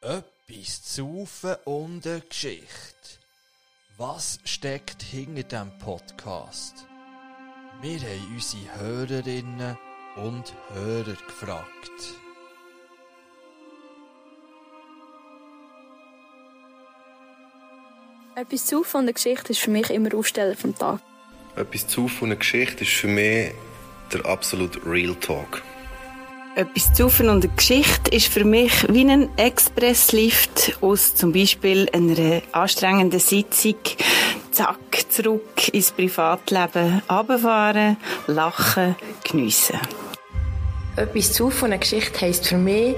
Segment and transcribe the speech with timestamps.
[0.00, 3.18] Etwas zu saufen und eine Geschichte.
[3.96, 6.86] Was steckt hinter dem Podcast?
[7.82, 9.76] Wir haben unsere Hörerinnen
[10.14, 11.66] und Hörer gefragt.
[18.36, 21.00] Etwas zu von der Geschichte ist für mich immer Aufsteller vom Tag.
[21.56, 23.52] Etwas zu von einer Geschichte ist für mich
[24.12, 25.60] der absolute Real Talk.
[26.58, 32.42] Etwas zu und eine Geschichte ist für mich wie ein Expresslift aus zum Beispiel einer
[32.50, 33.76] anstrengenden Sitzung.
[34.50, 37.96] Zack, zurück ins Privatleben, runterfahren,
[38.26, 39.78] lachen, geniessen.
[40.96, 42.96] Etwas zu von einer Geschichte heisst für mich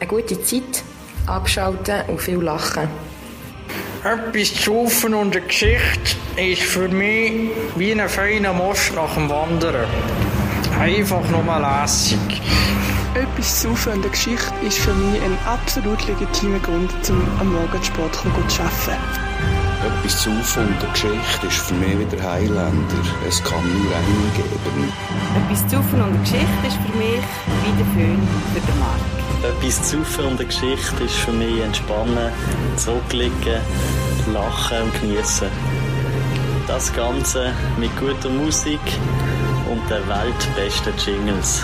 [0.00, 0.82] eine gute Zeit,
[1.26, 2.88] abschalten und viel lachen.
[4.02, 9.30] Etwas zu rufen und eine Geschichte ist für mich wie ein feiner Most nach dem
[9.30, 9.86] Wandern.
[10.80, 12.40] Einfach nur lässig.
[13.14, 17.84] Etwas zu und eine Geschichte ist für mich ein absolut legitimer Grund, um am Morgen
[17.84, 18.98] Sport zu arbeiten.
[19.84, 23.02] Etwas zu und eine Geschichte ist für mich wieder Highlander.
[23.28, 24.92] Es kann nur einen geben.
[25.36, 27.24] Etwas zu und eine Geschichte ist für mich
[27.62, 29.20] wie der Föhn für den Markt.
[29.44, 32.32] Etwas zu und eine Geschichte ist für mich entspannen,
[32.76, 33.60] zurücklegen,
[34.32, 35.48] lachen und genießen.
[36.66, 38.80] Das Ganze mit guter Musik
[39.70, 41.62] und den weltbesten Jingles.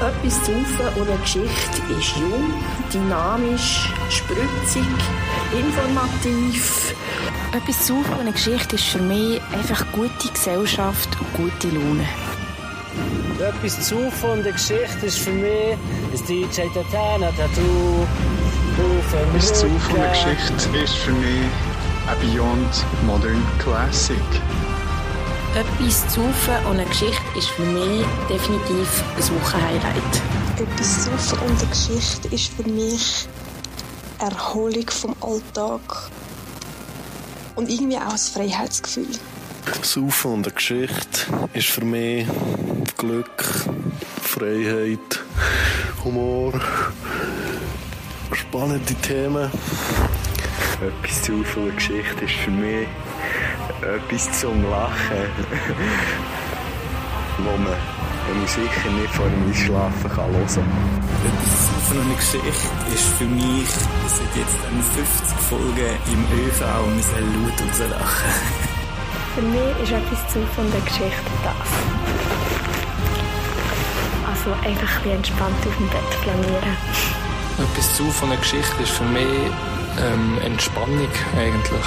[0.00, 0.52] Etwas zu
[1.00, 2.54] oder eine Geschichte ist jung,
[2.94, 4.86] dynamisch, spritzig,
[5.52, 6.94] informativ.
[7.52, 12.06] Etwas zu und eine Geschichte ist für mich einfach gute Gesellschaft und gute Laune.
[13.40, 15.76] Etwas zu von der Geschichte ist für mich
[16.12, 18.06] das DJ Tatana Tattoo.
[19.12, 21.42] Etwas zu von der Geschichte ist für mich
[22.06, 24.16] ein Beyond Modern Classic.
[25.58, 30.22] Etwas zu und eine Geschichte ist für mich definitiv ein Wochenhighlight.
[30.56, 33.26] Etwas zu und eine Geschichte ist für mich
[34.20, 36.10] Erholung vom Alltag
[37.56, 39.08] und irgendwie auch ein Freiheitsgefühl.
[39.82, 42.28] Saufen und eine Geschichte ist für mich
[42.96, 43.44] Glück,
[44.22, 45.24] Freiheit,
[46.04, 46.52] Humor,
[48.32, 49.50] spannende Themen.
[50.80, 52.86] Etwas zu von der Geschichte ist für mich
[53.82, 55.26] etwas zum Lachen,
[57.38, 60.64] wo man, wo man sicher nicht vor dem Einschlafen kann hören kann.
[61.26, 63.66] Etwas zu von einer Geschichte ist für mich,
[64.06, 64.56] es sind jetzt
[64.94, 68.32] 50 Folgen im ÖV und wir sollen laut rauslachen.
[69.34, 71.70] Für mich ist etwas zu von der Geschichte das.
[74.30, 76.76] Also einfach ein entspannt auf dem Bett flanieren.
[77.58, 79.26] Etwas zu von der Geschichte ist für mich
[80.00, 81.86] ähm, Entspannung eigentlich.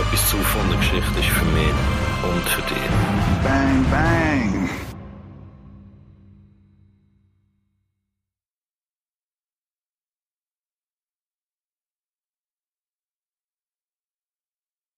[0.00, 1.74] Etwas zu von der Geschichte ist für mich
[2.22, 2.90] und für dich.
[3.42, 4.17] Bang, bang!